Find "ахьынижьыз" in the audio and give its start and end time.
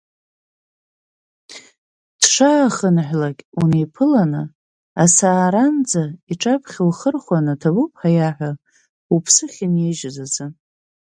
9.49-10.17